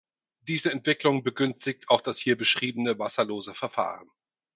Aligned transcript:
Diese 0.47 0.71
Entwicklung 0.71 1.21
begünstigt 1.21 1.91
auch 1.91 2.01
das 2.01 2.17
hier 2.17 2.35
beschriebene 2.35 2.97
wasserlose 2.97 3.53
Verfahren. 3.53 4.09